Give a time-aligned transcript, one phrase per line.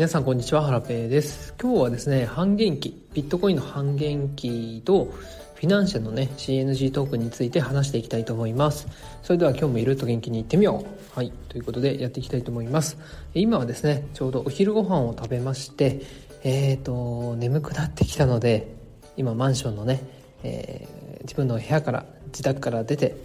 [0.00, 1.52] 皆さんこんにちはハラペーです。
[1.60, 5.12] 今日はですね半減期ビットコインの半減期と
[5.56, 8.88] フィナンシェのね CNG トークについて話していきたいと思います。
[9.22, 11.14] それでは今日もいると元気にいってみよう。
[11.14, 11.30] はい。
[11.50, 12.96] ということでやっていきたいと思います。
[13.34, 16.00] 今はですねちょうどお昼ご飯を食べまして
[16.44, 18.74] えーと眠くなってきたので
[19.18, 20.02] 今マンションのね、
[20.42, 23.16] えー、自分の部屋から自宅から出て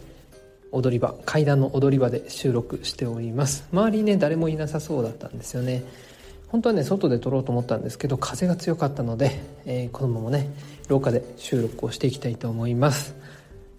[0.74, 3.66] 踊り場階段の踊り場で収録しております。
[3.72, 5.86] 周りね誰もいなさそうだったんですよね。
[6.48, 10.50] 本当はね外で撮ろうと思ったんですけど風が強かったので、えー、このままね
[10.88, 13.16] 廊下で収録をしていきたいと思います。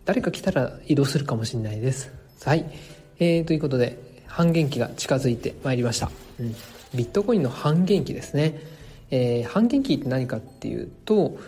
[0.04, 2.12] 誰か来たら移動するかもしれないです。
[2.44, 2.64] はい、
[3.18, 6.54] えー、ということで半減期が近づいてまいりました、うん、
[6.94, 8.60] ビットコインの半減期ですね、
[9.10, 11.38] えー、半減期って何かっていうと、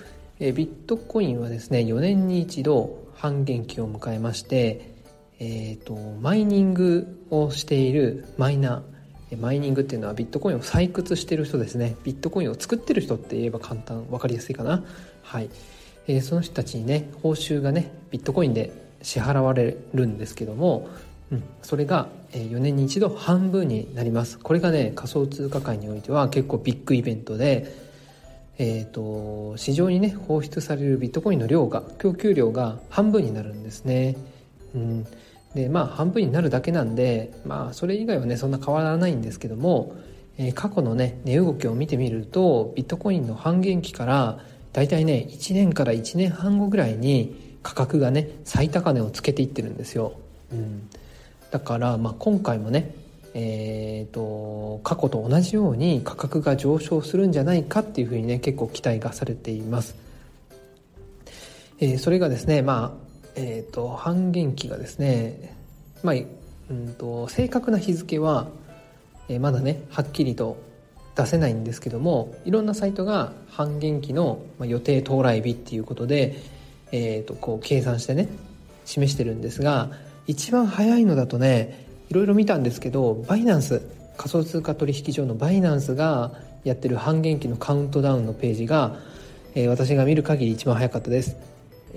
[0.41, 4.97] えー、ビットコインはですね4年に一度半減期を迎えまして
[5.41, 8.98] えーとマイニングをしているマイナー
[9.37, 11.97] マイニングっていうのはビットコインを採掘してる人ですね。
[12.05, 14.83] ビットコインを作ってる人って言えば簡単分かりやすいかな。
[15.23, 15.51] はい、
[16.07, 20.89] えー、その人たちにね報酬がねビットコインで支払われるんですけども、
[21.31, 24.39] うん、それが4年に一度半分になります。
[24.39, 27.89] これがね仮想通貨界においては結構ビッグイベントで
[28.61, 34.17] えーと、市場にね放出されるビットコインの量が供給量が半分になるんですね、
[34.75, 35.07] うん、
[35.55, 39.97] でまあ半分になるだけなんでまあそれ以外はねそんな変わらないんですけども、
[40.37, 44.41] えー、過去のね値動きを見てみるとビットコインの半減期から
[44.73, 50.13] だいたいね1年から1年半後ぐらいに価格がね最高値をつけていってるんですよ、
[50.53, 50.89] うん、
[51.51, 52.95] だから、まあ、今回もね
[53.35, 59.95] えーと、過去と同じように価格が上昇するんじゃないかっていうふうにね結構期待がされています、
[61.79, 63.08] えー、それがですねまあ
[63.41, 65.57] えーと、半減期がですね、
[66.03, 66.15] まあ
[66.71, 68.49] うんと、正確な日付は、
[69.29, 70.57] えー、まだねはっきりと
[71.15, 76.37] 出せないんですけどもいろんなサイトが半減期の予定到来日っていうことで、
[76.91, 78.29] えーと、こう計算してね
[78.85, 79.91] 示してるんですが
[80.27, 83.83] 一番早いのだとねいろいろ見たんですけどバイナンス
[84.17, 86.33] 仮想通貨取引所のバイナンスが
[86.65, 88.97] やってる半減期のカウントダウンのページが、
[89.55, 91.37] えー、私が見る限り一番早かったです。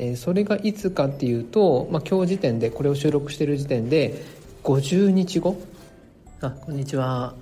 [0.02, 4.24] え、それがいつかっていうと、まあ、今日時点でこれを収録してる時点で
[4.64, 5.62] 50日後
[6.42, 7.36] あこんにちは。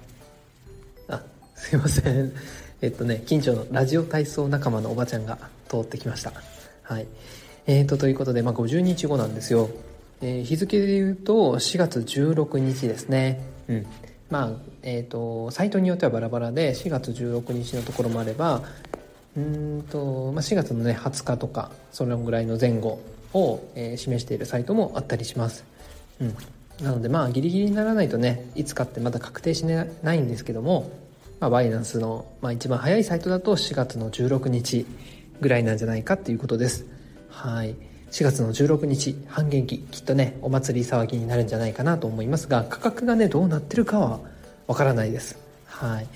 [1.08, 1.24] あ
[1.56, 2.34] すいません。
[2.82, 5.38] えっとね近所のラジオ体操仲間のおばちゃんが
[5.70, 6.34] 通ってきました。
[6.84, 7.08] はい。
[7.66, 9.70] えーと、ということで、まあ、50日後なんですよ、
[10.22, 13.40] えー、日付で言うと4月16日ですね。
[13.70, 13.86] うん。
[14.30, 14.52] まあ
[14.84, 18.64] えーとサイトによってはバラバラで4月16日のところもあれば
[19.38, 23.00] うんと、まあ、4月のね20日とかそのぐらいの前後
[23.34, 25.64] を、えー、示しているサイトもあったりします。
[26.20, 26.36] うん、
[26.82, 30.92] なのでまあギリギリにならないとねいつかってまだ確定しないんですけども、
[31.40, 34.86] まあ、バイナンスの、まあ、一番早いサイトだと4月の16日
[35.40, 36.86] ぐらいなんじゃないかっていうことです。
[37.30, 37.76] はい
[38.12, 44.20] 4月の16日半減期きっとねお祭り騒ぎになるんじゃないかなと思いますが価格がねどうなってるかは
[44.66, 45.38] わからないです。
[45.66, 46.08] はい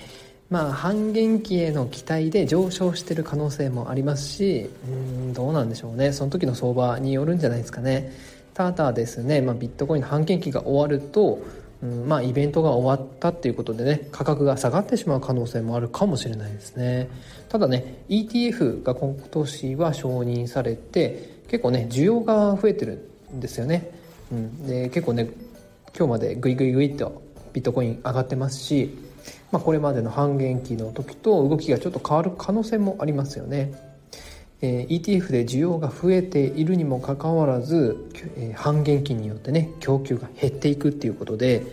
[0.54, 6.14] まあ半減期への期待で上昇してる可能性もありますしうんどうなんでしょうね。
[6.14, 8.12] その時の相場によるんじゃないですかね。
[8.54, 11.40] ただですね、まあ、ビットコインの半減期が終わると
[11.82, 17.10] うんまあイベントが終わったっていうことでね価格が下がってしまう可能性もあるかもしれないですね。
[17.50, 23.90] ただね ETF が今年は承認されて結構ね需要が増えてるんですよね、
[24.32, 25.32] うん、で結構ね
[25.98, 28.96] 今日までグイグイグイっとビットコイン上がってますし
[29.52, 33.72] まあ、これまでの半減期の時と動きがちょっと変わる可能性もありますよね。
[34.62, 37.98] えー、ETF で需要が増えているにもかかわらず、
[38.38, 41.64] えー、半減期によってね供給が減っていくっていうことで、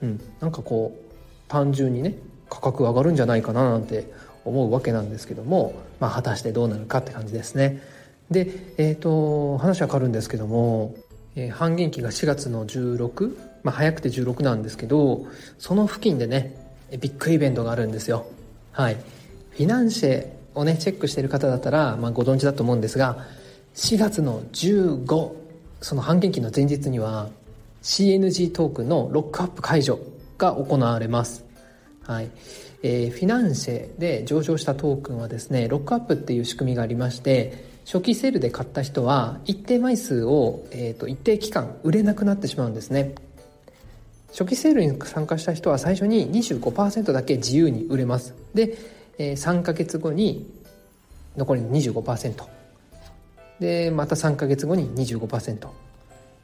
[0.00, 2.14] うん、なんかこう単純にね
[2.48, 4.08] 価格上がるんじゃないかななんて
[4.44, 7.82] 思うわけなんですけども、まあ、果たしてどうなるかって感じですね。
[8.30, 10.94] で、えーと、話は変わるんですけども、
[11.34, 15.26] えー、半減期が4月の16、まあ、早くて16なんですけど
[15.58, 18.26] その付近でねビッグイベントがあるんですよ。
[18.72, 18.94] はい。
[18.94, 23.24] フィナンシェをねチェックしてる方だったら、まあ、ご存知だと思うんですが
[23.74, 25.32] 4月の15
[25.80, 27.28] その半減期の前日には
[27.82, 29.98] CNG トークンのロックアップ解除
[30.38, 31.44] が行われます。
[32.02, 32.30] はい。
[32.82, 43.14] えー、フィナンシェで上場したトークンはですねロックアップっていう仕組みがありまして初期セールで買った人は一定枚数を、えーと一定期間売れなくなってしまうんですね。
[44.30, 48.34] 初期セールに参加した人は最初に25%だけ自由に売れます。
[48.54, 48.76] で
[49.18, 50.50] 3ヶ月後に
[51.36, 52.44] 残りの25%
[53.60, 55.68] でまた3ヶ月後に25%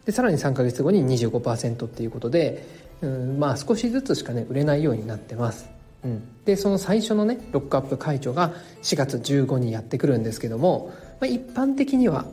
[0.06, 2.66] でさらに3ヶ月後に25%っていうことで、
[3.02, 5.68] うん、まあ少しずつしかね売れないようになってます。
[6.04, 8.52] うん、でその最初のねロックアップ解除が
[8.82, 12.24] 4月15にやってくるんですけども、まあ、一般的には、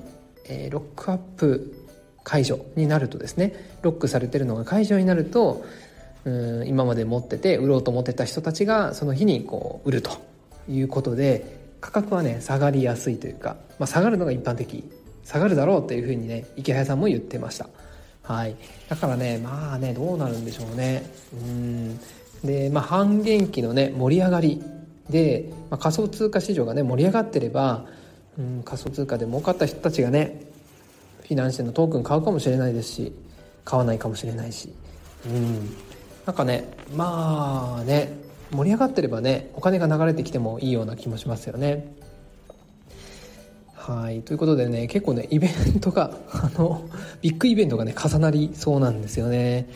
[0.46, 1.76] えー、ロックアップ
[2.24, 5.64] 解除になるとですねロックされてるのが解除になると
[6.26, 10.12] うん今まで持ってて売ろうと思ってた人たちがその日にこう売ると
[10.70, 14.84] いうことで価格はね下がりやすいというか、まあ、下がるのが一般的
[15.24, 17.70] 下がるだろうというふうにね池早さんも言ってました。
[18.24, 18.56] はい。
[18.88, 21.04] だからねまあねどうなるんでしょうね。
[21.34, 22.00] うん。
[22.44, 24.64] でまあ半減期のね盛り上がり
[25.10, 27.86] で、まあ、仮想通貨市場がね盛り上がってれば、
[28.38, 30.49] うん、仮想通貨で儲かった人たちがね
[31.30, 33.14] フィナンシェのトークン買うかもしれないですし
[33.64, 34.74] 買わないかもしれないし
[35.28, 35.78] うん
[36.26, 38.18] なんかねまあね
[38.50, 41.94] 盛り上がってればねお金が流れてきてもいいような気もしますよね。
[43.76, 46.82] はいということでね結構ねイベントが あの
[47.22, 49.70] ビッグイベントがね重なりそうなんですよね。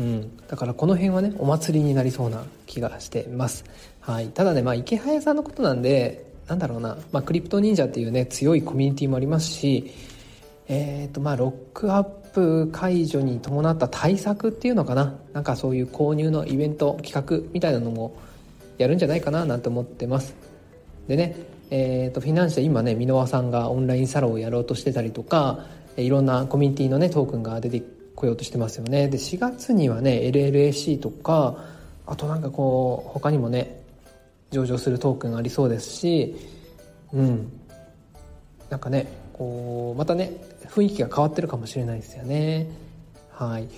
[0.00, 3.64] うん、だからこの辺はねお祭りになりそうな気がしてます。
[4.00, 9.92] はい、ただねまあ池早さんのことなんでなんだろうな、まあ、クリプト忍者っていうね強いコミュニティもありますし
[10.68, 15.14] え、ー、とまあロックアップ解除に伴った対策っていうのかな。
[15.32, 18.16] なんかそういう購入のイベント企画みたいなのも
[18.78, 20.34] やるんじゃないかななんて思ってます。
[21.08, 21.36] でね
[21.70, 25.66] えーと、フィナンシェ今ね箕輪さんがオンラインサロンをやろうとしてたりとか
[25.96, 27.82] いろんなコミュニティのねトークンが出て
[28.14, 29.08] こようとしてますよね。
[29.08, 31.56] で4月にはね LLAC とか
[32.06, 33.82] あとなんかこう他にもね
[34.50, 36.36] 上場するトークンありそうですし
[37.12, 37.52] うん。
[38.70, 40.32] なんかねこうまたね
[40.68, 42.66] 雰囲気が変わってるかもしれないですよね。
[43.32, 43.68] はい。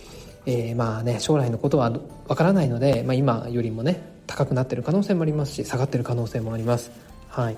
[0.47, 1.93] えー、まあね将来のことは
[2.27, 6.91] わからないので、まあ、今よりもね高くなってる可能性もありますし下がってる可能性もあります。
[7.29, 7.57] はい。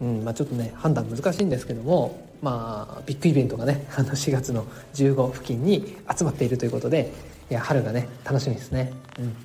[0.00, 4.64] うんまあ、ちょっとね判断難しいんですけども、まあ、ビッグイベントがね あの4月の
[4.94, 7.12] 15付近に集まっているということで
[7.50, 8.92] いや春がね楽しみですね。
[9.18, 9.36] うん。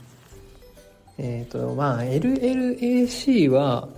[1.17, 3.89] えっ、ー、とまあ LLAC は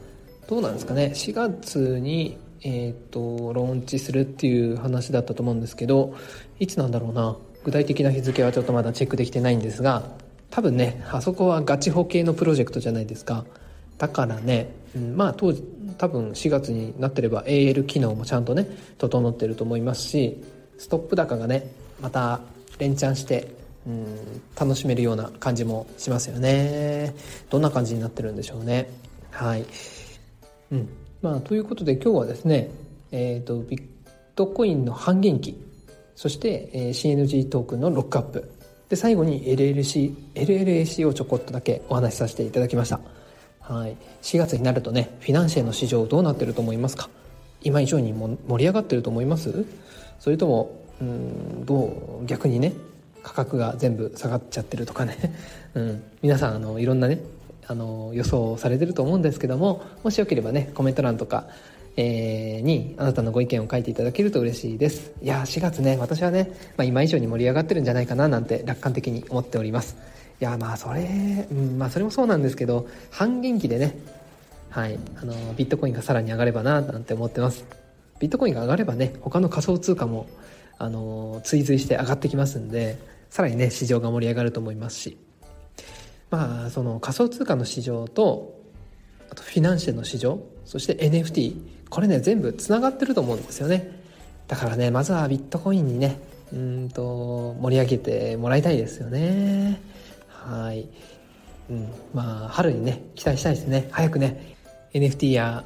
[0.47, 6.15] どうなんですかね？4月にえーと、ローンチするっていう話だったと思うんですけど
[6.59, 7.35] いつなんだろうな。
[7.63, 10.03] 具体的な日付はちょっとまだチェックできてないんですが
[10.49, 13.45] 多分ねあそこはガチ保系のプロジェクトじゃないですか。
[13.97, 15.63] だからね、うん、まあ当時
[15.99, 18.67] 多分4月になってれば AL 機能もちゃんとね
[18.97, 20.43] 整ってると思いますし
[20.79, 21.71] ストップ高がね
[22.01, 22.41] また
[22.79, 23.53] 連チャンして
[23.85, 27.13] うん楽しめるような感じもしますよね。
[27.51, 28.89] どんな感じになってるんでしょうね。
[29.29, 29.65] はい。
[30.71, 30.89] うん。
[31.21, 32.69] まあ、ということで今日はですね、
[33.11, 33.83] えーと、ビッ
[34.35, 35.55] トコインの半減期
[36.15, 38.51] そして、えー、CNG トークンのロックアップ。
[38.89, 42.99] で最後に LLC LLAC をちょこっとだけお話しさせていただきました。
[43.61, 43.95] はい。
[44.21, 47.09] 4月になるとねフィナンシェの市場どうなってると思いますか？
[47.61, 49.65] 今以上にも盛り上がってると思います？
[50.19, 52.73] それともうんどう逆にね
[53.23, 55.17] 価格が全部下がっちゃってるとかね、
[55.73, 57.19] うん、皆さんあのいろんなね
[57.67, 61.47] あの予想されてると思うんですけどももしよければねコメント欄とか、
[61.95, 65.11] えー、にあなたのご意見を書いていただけると嬉しいです。
[65.21, 69.97] いや4月ね私はね、まあ、今以上に盛り上がってるんじゃないかななんて楽観的に思っております。
[70.39, 73.95] いやまあそれ、うん、まあそれもそうなんですけど半減期でね
[74.69, 77.65] はいあのビットコインがさらに上がればななんて思ってます。
[78.19, 80.27] ビットコインが上がればね他の仮想通貨も
[80.77, 82.97] あの追随して上がってきますんで
[83.29, 85.17] さらにね市場が盛り上がると思いますし。
[86.31, 88.59] まあその仮想通貨の市場と
[89.29, 93.99] あとフィナンシェの市場そして NFT これね全部つながってると思うんですよね。
[94.47, 96.19] だからねまずはビットコインにね
[96.51, 99.79] うんと盛り上げてもらいたいですよね。
[100.29, 100.87] はい、
[101.69, 103.89] うん、まあ春にね期待したいですね。
[103.91, 104.55] 早くね
[104.93, 105.63] NFT や、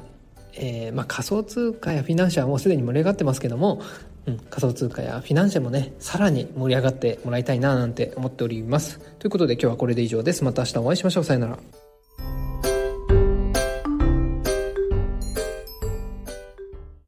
[0.56, 3.82] えーまあ、仮想通貨やフィナンシャはもうすでに盛り上がってますけども
[4.26, 8.98] うん、仮想通貨やフィナンシェもね、さらに盛り上がってもらいたいななんて思っております。
[9.18, 10.44] ということで今日はこれで以上です。
[10.44, 11.24] また明日お会いしましょう。
[11.24, 11.85] さよなら。